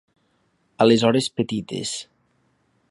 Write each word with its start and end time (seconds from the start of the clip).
A 0.85 0.87
les 0.87 1.05
hores 1.09 1.29
petites. 1.41 1.95